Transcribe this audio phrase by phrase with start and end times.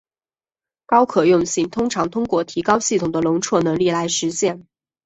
[0.87, 4.65] 高可用性通常通过提高系统的容错能力来实现。